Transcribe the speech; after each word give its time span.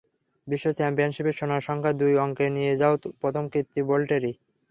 বিশ্ব 0.47 0.67
চ্যাম্পিয়নশিপে 0.77 1.31
সোনার 1.33 1.65
সংখ্যা 1.67 1.91
দুই 2.01 2.13
অঙ্কে 2.23 2.45
নিয়ে 2.55 2.73
যাওয়ার 2.81 2.99
প্রথম 3.21 3.43
কীর্তি 3.53 3.79
বোল্টেরই। 3.89 4.33